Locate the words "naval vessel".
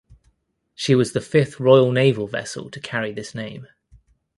1.91-2.71